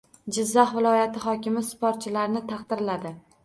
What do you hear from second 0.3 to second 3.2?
Jizzax viloyati hokimi sportchilarni taqdirladi